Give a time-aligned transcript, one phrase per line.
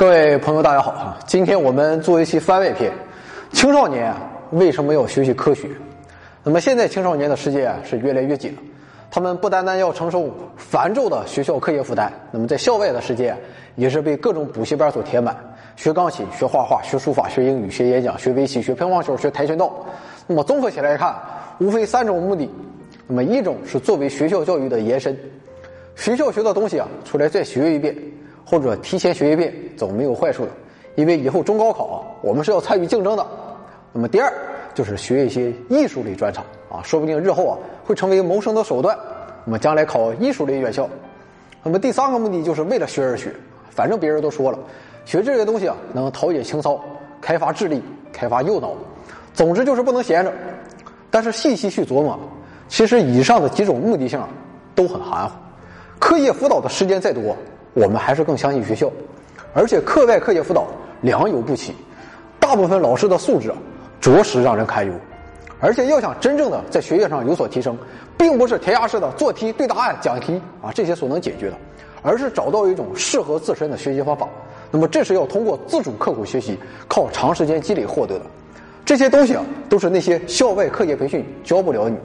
[0.00, 1.18] 各位朋友，大家好啊！
[1.26, 2.90] 今天我们做一期番外篇：
[3.52, 4.10] 青少年
[4.52, 5.68] 为什么要学习科学？
[6.42, 8.62] 那么现在青少年的世界啊是越来越紧了，
[9.10, 13.36] 他们不单单要承受繁重的学校课业负担，那么在校外的世界
[13.76, 15.36] 也是被各种补习班所填满，
[15.76, 19.70] 学钢琴、学画画、学书法、学英语、学演讲、学围棋、学乒乓球、学跆拳道。
[20.26, 21.14] 那么综合起来看，
[21.58, 22.48] 无非三种目的。
[23.06, 25.14] 那么一种是作为学校教育的延伸，
[25.94, 27.94] 学校学的东西啊，出来再学一遍。
[28.50, 30.50] 或者提前学一遍总没有坏处的，
[30.96, 33.24] 因为以后中高考啊，我们是要参与竞争的。
[33.92, 34.32] 那么第二
[34.74, 38.98] 就是学一些艺术类专长啊，说不定日后啊会成为谋生的手段。
[39.44, 40.88] 那么将来考艺术类院校。
[41.62, 43.32] 那么第三个目的就是为了学而学，
[43.70, 44.58] 反正别人都说了，
[45.04, 46.82] 学这些东西啊能陶冶情操、
[47.20, 47.80] 开发智力、
[48.12, 48.72] 开发右脑。
[49.32, 50.32] 总之就是不能闲着。
[51.08, 52.18] 但是细细去琢磨，
[52.68, 54.20] 其实以上的几种目的性
[54.74, 55.34] 都很含糊。
[56.00, 57.36] 课业辅导的时间再多。
[57.74, 58.90] 我们还是更相信学校，
[59.54, 60.66] 而且课外课业辅导
[61.02, 61.74] 良莠不齐，
[62.38, 63.52] 大部分老师的素质
[64.00, 64.92] 着实让人堪忧。
[65.60, 67.76] 而且要想真正的在学业上有所提升，
[68.16, 71.56] 并不是填鸭式的做题、对答案、讲题啊这些所能解决的，
[72.02, 74.26] 而是找到一种适合自身的学习方法。
[74.70, 78.24] 那么这是要通过自主刻苦学习、靠长时间积累获得的。
[78.86, 82.04] 这些东西啊，都是那些校外课业培训教不了你的，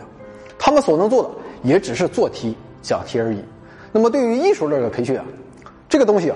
[0.59, 1.29] 他们所能做的
[1.63, 3.41] 也只是做题、讲题而已。
[3.91, 5.23] 那么对于艺术类的培训啊。
[5.88, 6.36] 这个东西啊，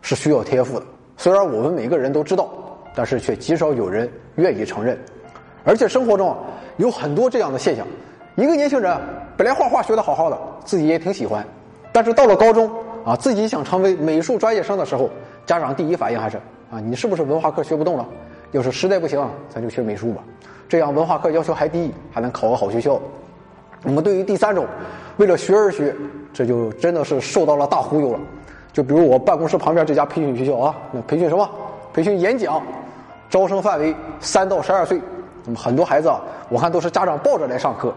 [0.00, 0.86] 是需要天赋的。
[1.16, 2.50] 虽然我们每个人都知道，
[2.94, 4.98] 但是却极少有人愿意承认。
[5.64, 6.36] 而且生活中啊，
[6.76, 7.86] 有很多这样的现象：
[8.36, 8.96] 一个年轻人
[9.36, 11.46] 本来画画学的好好的，自己也挺喜欢，
[11.92, 12.70] 但是到了高中
[13.04, 15.08] 啊，自己想成为美术专业生的时候，
[15.46, 16.36] 家长第一反应还是
[16.70, 18.06] 啊，你是不是文化课学不动了？
[18.50, 20.22] 要是实在不行，咱就学美术吧，
[20.68, 23.00] 这样文化课要求还低，还能考个好学校。
[23.82, 24.66] 那么对于第三种，
[25.16, 25.94] 为了学而学，
[26.32, 28.20] 这就真的是受到了大忽悠了。
[28.72, 31.48] 就比如我办公室旁边这家培训学校啊，那培训什么？
[31.92, 32.62] 培训演讲，
[33.28, 35.00] 招生范围三到十二岁。
[35.44, 37.92] 那么很多孩子啊，我看都是家长抱着来上课。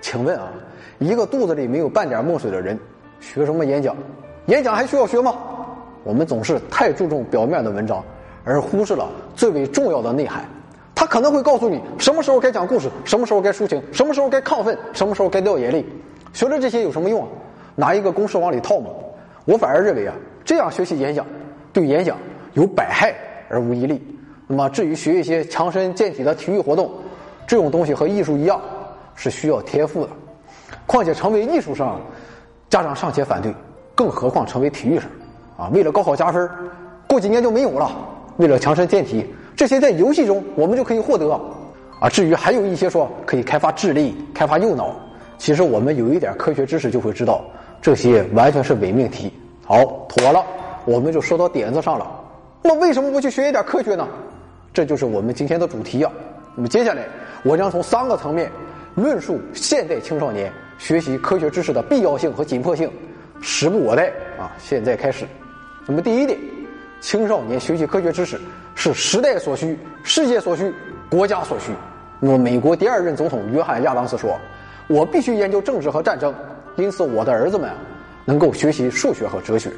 [0.00, 0.44] 请问啊，
[0.98, 2.78] 一个肚子里没有半点墨水的人，
[3.20, 3.96] 学什么演讲？
[4.46, 5.34] 演讲还需要学吗？
[6.04, 8.02] 我们总是太注重表面的文章，
[8.44, 10.44] 而忽视了最为重要的内涵。
[10.94, 15.84] 他可能会告诉你什么时候该讲故事，什么时候该抒情，什么时候该亢奋，什么时候该掉眼泪。
[16.32, 17.28] 学了这些有什么用啊？
[17.74, 18.90] 拿一个公式往里套吗？
[19.50, 21.26] 我反而认为啊，这样学习演讲，
[21.72, 22.16] 对演讲
[22.52, 23.12] 有百害
[23.48, 24.00] 而无一利。
[24.46, 26.88] 那么至于学一些强身健体的体育活动，
[27.48, 28.60] 这种东西和艺术一样，
[29.16, 30.10] 是需要天赋的。
[30.86, 32.00] 况且成为艺术生，
[32.68, 33.52] 家长尚且反对，
[33.92, 35.10] 更何况成为体育生？
[35.56, 36.48] 啊，为了高考加分，
[37.08, 37.90] 过几年就没有了。
[38.36, 41.28] 为了强身健体，这些在游戏中我们就可以获得。
[41.98, 44.94] 啊，至于还有一些说可以开发智力、开发右脑，
[45.38, 47.44] 其实我们有一点科学知识就会知道，
[47.82, 49.32] 这些完全是伪命题。
[49.70, 50.44] 好，妥了，
[50.84, 52.04] 我们就说到点子上了。
[52.60, 54.04] 那为什么不去学一点科学呢？
[54.74, 56.10] 这就是我们今天的主题啊。
[56.56, 57.04] 那么接下来，
[57.44, 58.50] 我将从三个层面
[58.96, 62.90] 论述现代青少年学习科学知识的必要性和紧迫性。
[63.40, 64.08] 时不我待
[64.40, 65.24] 啊，现在开始。
[65.86, 66.36] 那么第一点，
[67.00, 68.40] 青少年学习科学知识
[68.74, 70.74] 是时代所需、世界所需、
[71.08, 71.70] 国家所需。
[72.18, 74.36] 那么美国第二任总统约翰亚当斯说
[74.90, 76.34] ：“我必须研究政治和战争，
[76.74, 77.70] 因此我的儿子们。”
[78.24, 79.70] 能够学习数学和哲学，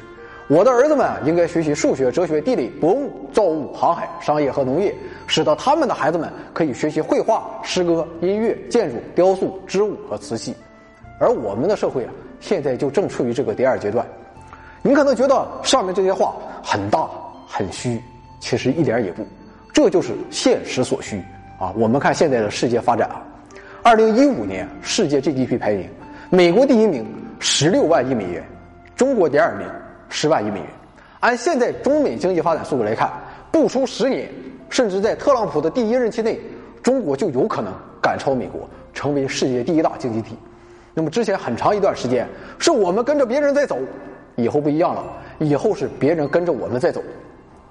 [0.47, 4.93] 我的儿子们应该学习数学、哲学、地理、博物、造物、航海、商业和农业，
[5.25, 10.53] 使得他们的孩子们可以学习绘画、诗歌、音乐、建筑、雕塑、织物和瓷器。
[11.19, 12.11] 而我们的社会啊，
[12.41, 14.05] 现在就正处于这个第二阶段。
[14.81, 17.09] 你可能觉得上面这些话很大
[17.47, 18.01] 很虚，
[18.41, 19.25] 其实一点也不，
[19.71, 21.21] 这就是现实所需
[21.57, 21.73] 啊。
[21.77, 23.23] 我们看现在的世界发展啊，
[23.81, 25.89] 二零一五年世界 GDP 排名，
[26.29, 27.05] 美国第一名。
[27.45, 28.41] 十六万亿美元，
[28.95, 29.67] 中国第二名，
[30.07, 30.67] 十万亿美元。
[31.19, 33.11] 按现在中美经济发展速度来看，
[33.51, 34.29] 不出十年，
[34.69, 36.39] 甚至在特朗普的第一任期内，
[36.81, 38.61] 中国就有可能赶超美国，
[38.93, 40.37] 成为世界第一大经济体。
[40.93, 42.25] 那么之前很长一段时间
[42.59, 43.77] 是我们跟着别人在走，
[44.37, 45.03] 以后不一样了，
[45.39, 47.03] 以后是别人跟着我们在走。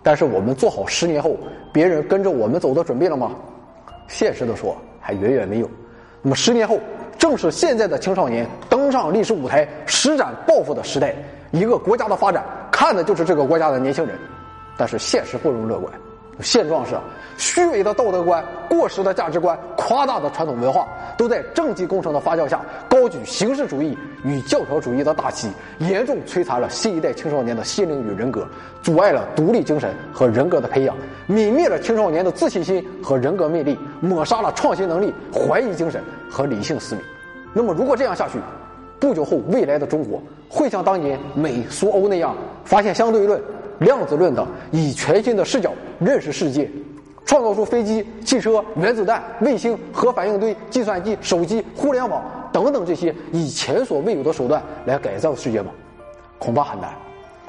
[0.03, 1.35] 但是我们做好十年后
[1.73, 3.33] 别人跟着我们走的准备了吗？
[4.07, 5.71] 现实的说，还远远没有。
[6.21, 6.79] 那么十年后。
[7.23, 11.15] 正是现在的青少年登上历史舞台、施展抱负的时代。
[11.53, 14.19] 一个国家的发展，看的就是这个国家的年轻人。
[14.77, 15.95] 但是现实不容乐观。
[16.41, 16.97] 现状是，
[17.37, 25.49] 虚伪的道德观、过时的价值观、夸大的传统文化，都在政绩工程的发酵下，高举形式主义与教条主义的大旗，
[25.79, 28.45] 严重摧残了新一代青少年的心灵与人格，
[28.83, 30.97] 阻碍了独立精神和人格的培养，
[31.29, 37.01] 泯灭了青少年的自信心和人格魅力，抹杀了创新能力、怀疑精神和理性思维。
[37.55, 38.39] 那么，如果这样下去，
[38.99, 42.35] 不久后未来的中国会像当年美苏欧那样
[42.65, 43.41] 发现相对论？
[43.79, 46.71] 量子论的以全新的视角认识世界，
[47.25, 52.23] 创造出飞机、汽车、原子弹、卫星、核反应堆、计算机、手机、互联网
[52.53, 55.73] 等等这些以前所未有的手段来改造世界吗？
[56.39, 56.91] 恐怕很难。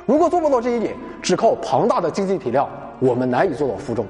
[0.07, 2.67] 如果做不到这一点，只靠庞大的经济体量，
[2.99, 4.03] 我们难以做到负重。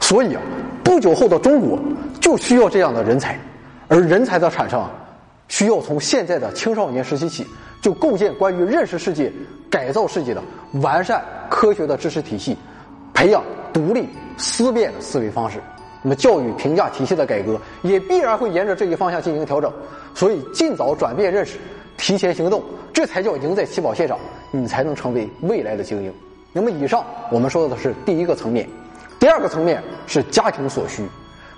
[0.00, 0.42] 所以啊，
[0.84, 1.78] 不久后的中国
[2.20, 3.36] 就需要这样的人才，
[3.94, 4.90] 而人才的产生啊，
[5.46, 7.46] 需要从现在的青少年时期起
[7.80, 9.32] 就构建关于认识世界、
[9.70, 10.42] 改造世界的
[10.82, 12.56] 完善科学的知识体系，
[13.12, 13.40] 培养
[13.72, 15.60] 独立思辨的思维方式。
[16.02, 19.72] 那么，教育评价体系的改革也必然会沿着这一方向进行调整。
[20.12, 21.56] 所以，尽早转变认识，
[21.96, 24.18] 提前行动，这才叫赢在起跑线上，
[24.50, 26.12] 你才能成为未来的精英。
[26.52, 28.68] 那么，以上我们说的是第一个层面。
[29.20, 31.06] 第二个层面是家庭所需，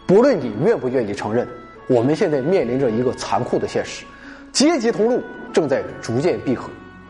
[0.06, 1.48] 不论你愿不愿意承认，
[1.86, 4.04] 我们现在面临着一个残酷的现实：
[4.52, 5.22] 阶级通路
[5.52, 6.68] 正在逐渐闭合。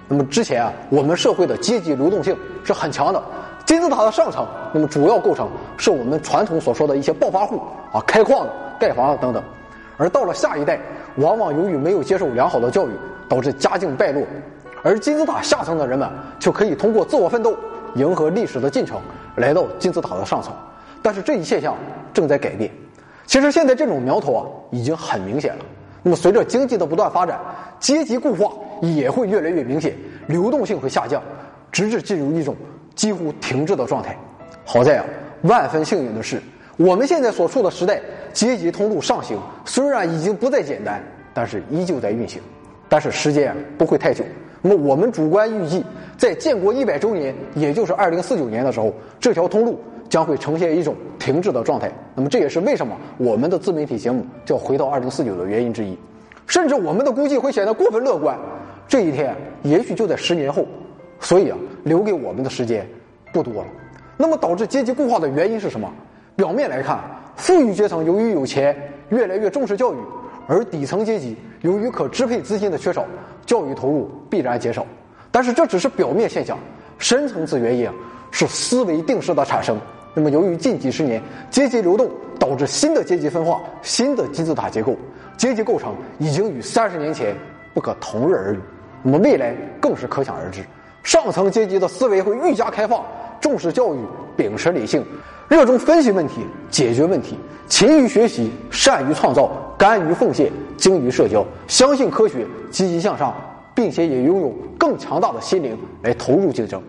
[0.08, 3.22] 那么之前啊，我们社会的阶级流动性是很强的，
[3.64, 7.60] 金字塔的上层，那么主要构成是我们传统所说的一些暴发户
[7.92, 9.42] 啊，开矿的、盖房的等等。
[9.96, 10.78] 而到了下一代，
[11.16, 12.90] 往往由于没有接受良好的教育，
[13.28, 14.22] 导致家境败落，
[14.82, 16.08] 而金字塔下层的人们
[16.38, 17.56] 就可以通过自我奋斗。
[17.94, 19.00] 迎合历史的进程，
[19.36, 20.52] 来到金字塔的上层，
[21.00, 21.74] 但是这一现象
[22.12, 22.70] 正在改变。
[23.26, 25.64] 其实现在这种苗头啊，已经很明显了。
[26.02, 27.40] 那么随着经济的不断发展，
[27.80, 29.94] 阶级固化也会越来越明显，
[30.28, 31.20] 流动性会下降，
[31.72, 32.54] 直至进入一种
[32.94, 34.16] 几乎停滞的状态。
[34.64, 35.04] 好在啊，
[35.42, 36.40] 万分幸运的是，
[36.76, 38.00] 我们现在所处的时代，
[38.32, 41.02] 阶级通路上行，虽然已经不再简单，
[41.34, 42.40] 但是依旧在运行。
[42.88, 44.24] 但是时间不会太久。
[44.62, 45.84] 那么我们主观预计，
[46.16, 51.90] 在建国一百周年，也就是二零四九年的时候，这条通路将会呈现一种停滞的状态。
[52.14, 55.96] 那么这也是为什么我们的自媒体节目叫“回到二零四九”的原因之一。
[56.46, 58.38] 甚至我们的估计会显得过分乐观，
[58.86, 60.66] 这一天也许就在十年后。
[61.18, 62.86] 所以啊，留给我们的时间
[63.32, 63.66] 不多了。
[64.16, 65.90] 那么导致阶级固化的原因是什么？
[66.36, 67.00] 表面来看，
[67.36, 68.76] 富裕阶层由于有钱，
[69.08, 69.96] 越来越重视教育。
[70.46, 73.04] 而底层阶级由于可支配资金的缺少，
[73.44, 74.86] 教育投入必然减少。
[75.32, 76.56] 但是这只是表面现象，
[76.98, 77.88] 深层次原因
[78.30, 79.76] 是思维定式的产生。
[80.18, 82.08] 那么，由于近几十年阶级流动
[82.38, 84.96] 导致新的阶级分化、新的金字塔结构，
[85.36, 87.36] 阶级构成已经与三十年前
[87.74, 88.58] 不可同日而语。
[89.02, 90.64] 那么未来更是可想而知，
[91.02, 93.04] 上层阶级的思维会愈加开放，
[93.42, 93.98] 重视教育，
[94.34, 95.04] 秉持理性。
[95.48, 97.38] 热衷分析问题、解决问题，
[97.68, 103.34] 勤于学习，善于创造，甘于奉献，精于社交，相信科学，积极向上，
[103.74, 106.82] 并且也拥有更强大的心灵来投入竞争。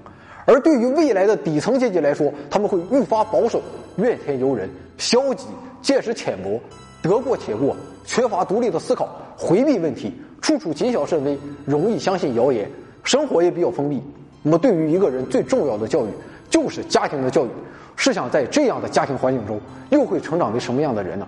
[0.48, 3.62] 而对于未来的底层阶级来说，他们会愈发保守、
[3.98, 5.46] 怨天尤人、消极、
[5.82, 6.58] 见识浅薄、
[7.02, 12.66] 得过且过，缺乏独立的思考，回避问题，处处谨小慎微，容易相信谣言，
[13.04, 14.02] 生活也比较封闭。
[14.42, 16.10] 那么，对于一个人最重要的教育，
[16.50, 17.50] 就是家庭的教育。
[17.98, 19.60] 试想，在这样的家庭环境中，
[19.90, 21.28] 又会成长为什么样的人呢？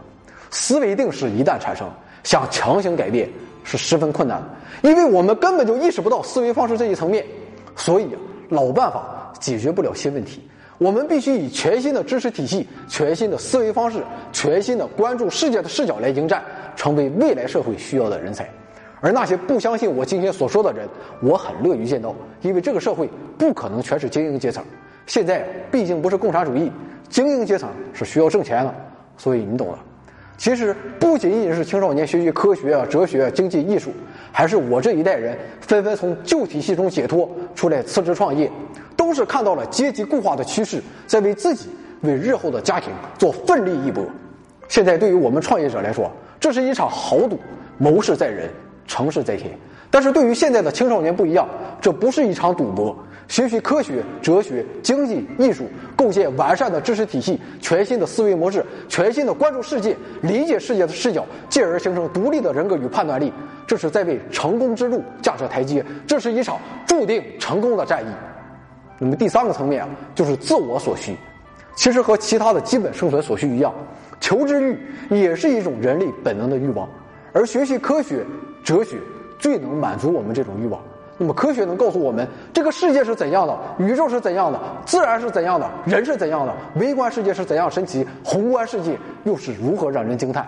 [0.50, 1.86] 思维定式一旦产生，
[2.24, 3.30] 想强行改变
[3.66, 7.25] 是十分困难的，因为我们根本就意识不到思维方式这一层面。
[7.75, 8.18] 所以啊，
[8.50, 10.42] 老办法解决不了新问题，
[10.78, 16.44] 我们必须以全新的知识体系、全新的思维方式、全新的关注世界的视角来迎战，
[16.76, 18.50] 成为未来社会需要的人才。
[19.02, 20.88] 而那些不相信我今天所说的人，
[21.21, 24.64] 我很乐于见到，因为这个社会不可能全是精英阶层。
[25.06, 26.71] 现在毕竟不是共产主义，
[27.07, 28.76] 精英阶层是需要挣钱的，
[29.18, 29.78] 所以你懂的。
[30.40, 33.92] 其实不仅仅是青少年学习科学啊、哲学、啊经济、艺术，
[34.31, 38.50] 还是我这一代人纷纷从旧体系中解脱出来辞职创业，
[38.96, 41.68] 都是看到了阶级固化的趋势，在为自己、
[42.04, 44.02] 为日后的家庭做奋力一搏。
[44.69, 47.38] 现在对于我们创业者来说，这是一场豪赌，
[47.78, 48.50] 谋事在人，
[48.88, 49.52] 成事在天。
[49.92, 51.46] 但是对于现在的青少年不一样，
[51.81, 52.98] 这不是一场赌博。
[53.30, 63.31] 学习科学、哲学、经济、艺术，构建完善的知识体系，全新的思维模式，全新的关注世界、理解世界的视角，进而形成独立的人格与判断力。
[63.68, 66.57] 这是在为成功之路架设台阶，这是一场
[66.88, 68.07] 注定成功的战役。
[68.98, 71.16] 那么第三个层面啊，就是自我所需。
[71.76, 73.71] 其实和其他的基本生存所需一样，
[74.19, 74.76] 求知欲
[75.12, 76.90] 也是一种人类本能的欲望，
[77.31, 78.26] 而学习科学、
[78.64, 78.98] 哲学
[79.38, 80.81] 最能满足我们这种欲望。
[81.21, 90.47] 那么科学能告诉我们这个世界是怎样的，宇宙是怎样的，自然是怎样的，人是怎样的，微观世界是怎样神奇，宏观世界又是如何让人惊叹。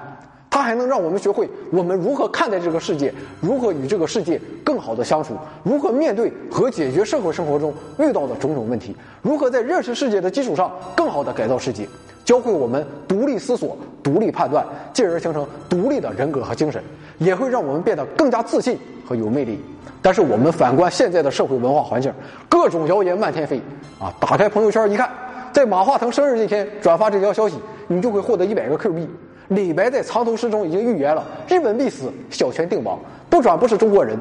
[0.49, 11.85] 它还能让我们学会我们如何看待这个世界，如何与这个世界更好的相处，如何面对和解决社会生活中遇到的种种问题，如何在认识世界的基础上更好的改造世界。
[12.31, 16.81] 教会我们独立思索、独立判断，进而形成独立的人格和精神，
[17.17, 19.59] 也会让我们变得更加自信和有魅力。
[20.01, 22.09] 但是我们反观现在的社会文化环境，
[22.47, 23.59] 各种谣言漫天飞
[23.99, 24.07] 啊！
[24.17, 25.09] 打开朋友圈一看，
[25.51, 27.57] 在马化腾生日那天转发这条消息，
[27.89, 29.09] 你就会获得一百个 Q 币。
[29.49, 32.97] 李白在藏头诗中已经预言了“日本必死，小泉定亡”，
[33.29, 34.17] 不转不是中国人，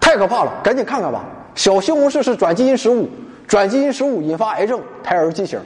[0.00, 0.52] 太可怕了！
[0.62, 1.26] 赶紧看看吧。
[1.54, 3.06] 小西红柿是转基因食物，
[3.46, 5.60] 转基因食物引发癌症、胎儿畸形。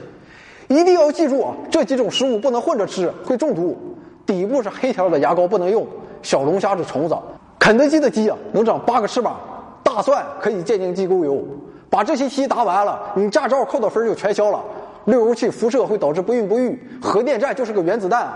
[0.67, 3.77] 一定要记住啊，这几种食物不能混着吃，会中毒。
[4.25, 5.85] 底部是黑条的牙膏不能用，
[6.23, 7.15] 小龙虾是虫子，
[7.59, 9.39] 肯德基的鸡啊能长八个翅膀。
[9.83, 11.43] 大蒜可以鉴定地沟油，
[11.89, 14.63] 把这些题答完了，你驾照扣的分就全消了。
[15.05, 18.27] 路由器辐射会导致不孕不育，核电站就是个原子弹。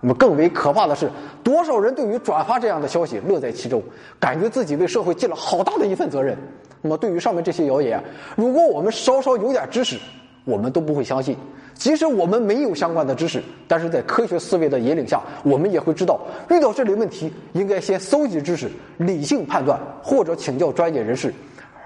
[0.00, 1.10] 那么更为可怕的是，
[1.44, 3.82] 多少人对于转发这样的消息乐在其中，
[4.18, 6.34] 感觉自己为社会尽了好大的一份责任。
[6.80, 8.02] 那么对于上面这些谣言，
[8.34, 9.98] 如果我们稍稍有点知识，
[10.44, 11.36] 我们都不会相信。
[11.78, 16.20] 即使我们没有相关的知识，但是在科学思维的引领下，我们也会知道，
[16.50, 21.32] 遇到这类问题应该先搜集知识、理性判断，或者请教专业人士，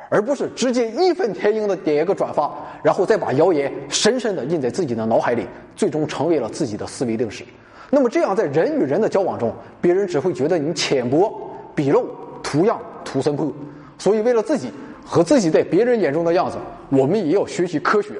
[0.08, 2.50] 而不是直接义愤填膺的点一个转发，
[2.82, 5.46] 然后再把谣言深深的印在自己的脑海里，
[5.76, 7.44] 最终成为了自己的思维定式。
[7.90, 11.30] 那么这样，在人与人的交往中，别人只会觉得你浅薄、
[11.76, 12.06] 鄙陋、
[12.42, 13.52] 图样、图森破。
[13.98, 14.70] 所以，为了自己
[15.04, 16.56] 和自己在别人眼中的样子，
[16.88, 18.14] 我们也要学习科学。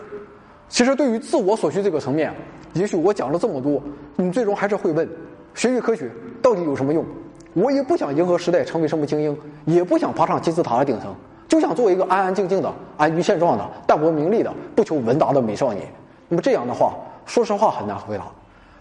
[0.73, 2.33] 其实，对于自我所需这个层面，
[2.73, 3.79] 也许我讲了这么多，
[4.17, 5.07] 你最终还是会问：
[5.55, 6.11] 学习科学
[6.41, 7.05] 到底有什么用？
[7.53, 9.37] 我也不想迎合时代，成为什么精英，
[9.67, 11.15] 也不想爬上金字塔的顶层，
[11.47, 15.87] 就想做一个安安静静的、安于现状的、淡泊名利的、不求闻达的美少年。
[16.31, 16.95] 那么这样的话，
[17.27, 18.25] 说实话很难回答。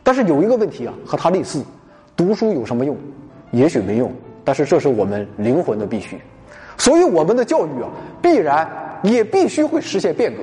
[0.01, 1.61] 但是有一个问题啊，和他类似：
[2.15, 2.95] 读书有什么用？
[3.51, 4.09] 也许没用，
[4.45, 6.17] 但是这是我们灵魂的必须。
[6.77, 7.89] 所以，我们的教育啊，
[8.21, 8.65] 必然
[9.03, 10.41] 也必须会实现变革。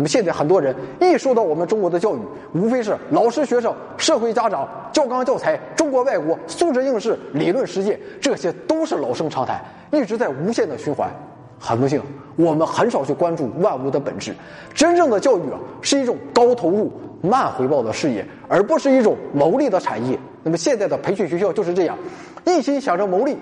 [0.00, 2.20] 那么现在很多人一说到我们中国的教育，
[2.54, 11.10] 无非是老师、学生、社会、家长、教纲、教材、中国、外国、素质、应试、理论、实践，这些都是老生常谈，一直在无限的循环。
[11.58, 12.00] 很不幸，
[12.36, 14.34] 我们很少去关注万物的本质。
[14.72, 16.90] 真正的教育啊，是一种高投入、
[17.20, 20.18] 慢回报的事业，而不是一种牟利的产业。
[20.42, 21.98] 那么现在的培训学校就是这样，
[22.46, 23.36] 一心想着牟利。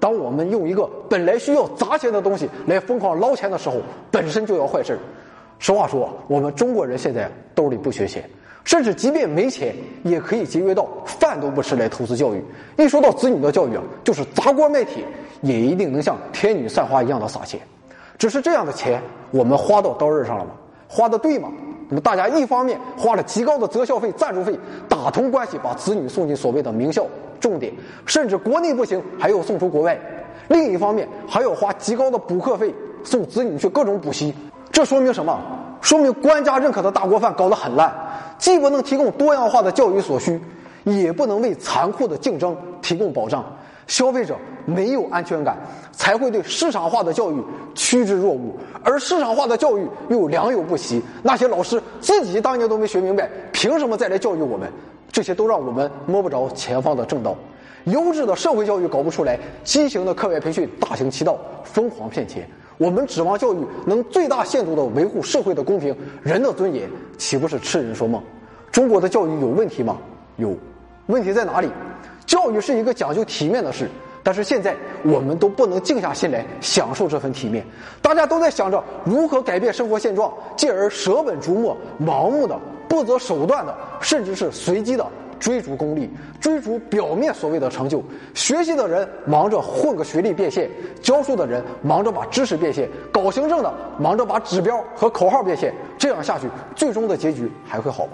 [0.00, 3.76] 当我们用一个本来需要砸钱的东西来疯狂捞钱的时候，
[4.10, 4.98] 本身就要坏事
[5.58, 8.28] 实话说，我们中国人现在兜里不缺钱，
[8.64, 9.74] 甚至即便没钱，
[10.04, 12.42] 也可以节约到饭都不吃来投资教育。
[12.76, 15.02] 一说到子女的教育啊，就是砸锅卖铁，
[15.42, 17.60] 也一定能像天女散花一样的撒钱。
[18.16, 20.50] 只是这样的钱，我们花到刀刃上了吗？
[20.88, 21.50] 花的对吗？
[21.88, 24.56] 那么大家一方面花了极高的择校费、赞助费，
[24.88, 27.06] 打通关系把子女送进所谓的名校、
[27.40, 27.72] 重点，
[28.06, 29.96] 甚至国内不行还要送出国外；
[30.48, 34.34] 另一方面还要花极高的补课费送子女去各种补习。
[34.70, 35.38] 这说明什么？
[35.80, 37.92] 说明官家认可的大锅饭搞得很烂，
[38.36, 40.40] 既不能提供多样化的教育所需，
[40.84, 43.44] 也不能为残酷的竞争提供保障。
[43.86, 45.56] 消费者没有安全感，
[45.92, 47.42] 才会对市场化的教育
[47.74, 48.54] 趋之若鹜。
[48.82, 54.70] 而市场化的教育又良莠不齐，那些老师自己当年都没学明白，凭什么再来教育我们？
[55.10, 57.34] 这些都让我们摸不着前方的正道。
[57.84, 62.46] 优质的社会教育搞不出来，畸形的课外培训大行其道，疯狂骗钱。
[62.78, 68.22] 我们指望教育能最大限度地维护社会的公平、人的尊严，岂不是痴人说梦？
[68.70, 69.98] 中国的教育有问题吗？
[70.36, 70.56] 有，
[71.06, 71.68] 问题在哪里？
[72.24, 73.90] 教育是一个讲究体面的事，
[74.22, 77.64] 但是现在我们都不能静下心来享受这份体面，
[78.00, 82.56] 大家都在想着如何改变生活现状，进而舍本逐末、盲目的、
[82.88, 85.04] 不择手段的，甚至是随机的。
[85.38, 88.02] 追逐功利，追逐表面所谓的成就。
[88.34, 95.72] 学习的人忙着混个学历变现，教书的人忙着把知识变现，搞行政的忙着把指标和口号变现。
[95.96, 98.12] 这样下去，最终的结局还会好吗？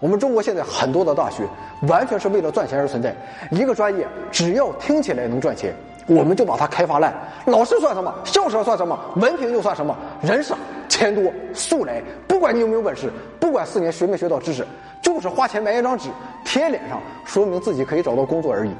[0.00, 1.44] 我们中国现在很多的大学，
[1.86, 3.14] 完全是为了赚钱而存在。
[3.52, 5.72] 一个专业只要听起来能赚钱，
[6.08, 7.14] 我们就把它开发烂。
[7.46, 8.12] 老师算什么？
[8.24, 8.98] 校舍算什么？
[9.14, 9.96] 文凭又算什么？
[10.20, 10.56] 人傻
[10.88, 14.66] 钱多速来，不管你有没有本事，不管四年学没学到知识。
[15.12, 16.08] 就是花钱买一张纸
[16.44, 18.70] 贴脸上，说明自己可以找到工作而已，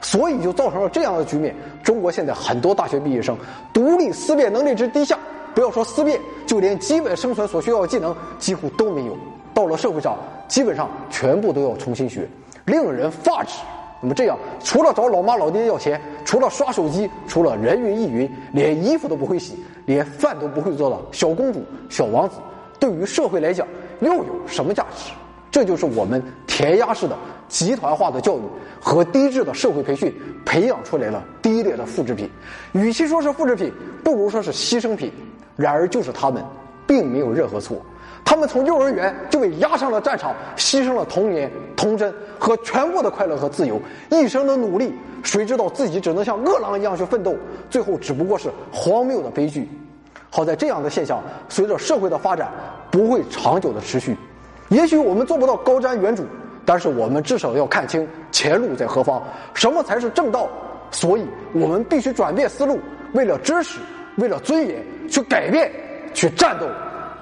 [0.00, 1.54] 所以就造成了这样的局面。
[1.82, 3.36] 中国现在很多大学毕业生
[3.72, 5.18] 独立思辨能力之低下，
[5.54, 9.16] 不要说思辨，就连基本生存所需要的技能几乎都没有。
[9.54, 10.16] 到了社会上，
[10.48, 12.26] 基本上全部都要重新学，
[12.64, 13.58] 令人发指。
[14.00, 22.36] 那么这样，除了找老妈老爹要钱，除了刷手机，除了人云亦云，连衣服都不会洗，连饭都不会做的小公主、小王子，
[22.80, 23.64] 对于社会来讲
[24.00, 25.12] 又有什么价值？
[25.52, 27.16] 这就是我们填鸭式的
[27.46, 28.40] 集团化的教育
[28.80, 30.12] 和低质的社会培训
[30.46, 32.28] 培养出来了低劣的复制品。
[32.72, 33.70] 与其说是复制品，
[34.02, 35.12] 不如说是牺牲品。
[35.54, 36.42] 然而，就是他们
[36.86, 37.76] 并没有任何错。
[38.24, 43.78] 他们从幼儿园就被押上了战场，牺牲了童年、童真和全部的快乐和自由，
[44.10, 47.36] 一生的努力，谁知道自己只能像饿狼一样去奋斗，
[47.68, 49.68] 最后只不过是荒谬的悲剧。
[50.30, 52.50] 好在这样的现象随着社会的发展
[52.90, 54.16] 不会长久的持续。
[54.72, 56.22] 也许我们做不到高瞻远瞩，
[56.64, 60.48] 但是我们至少要看清前路在何方，什么才是正道。
[60.90, 62.80] 所以我们必须转变思路，
[63.12, 63.78] 为了知识，
[64.16, 65.70] 为了尊严，去改变，
[66.14, 66.66] 去战斗。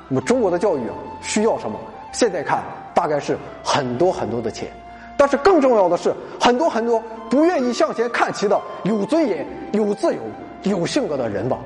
[0.08, 1.78] 那么中国的教育啊，需要什么？
[2.12, 2.62] 现在看
[2.94, 4.68] 大概是很多很多的钱，
[5.16, 10.20] 但是更重要的是很多很多不愿意向前看齐的有尊严、有自由、
[10.64, 11.58] 有性格的人吧。